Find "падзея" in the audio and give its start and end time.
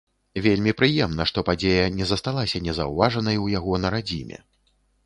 1.51-1.85